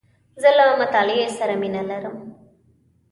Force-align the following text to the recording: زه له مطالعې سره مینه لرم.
زه 0.41 0.49
له 0.57 0.65
مطالعې 0.81 1.27
سره 1.37 1.53
مینه 1.61 1.81
لرم. 1.89 2.15